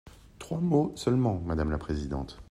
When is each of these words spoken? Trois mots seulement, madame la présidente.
Trois 0.39 0.57
mots 0.59 0.93
seulement, 0.95 1.37
madame 1.41 1.69
la 1.69 1.77
présidente. 1.77 2.39